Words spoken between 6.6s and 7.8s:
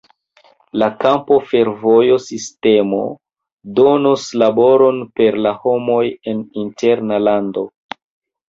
interna lando.